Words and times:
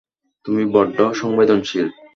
তুমি 0.45 0.63
বড্ড 0.73 0.97
সংবেদনশীল। 1.13 1.87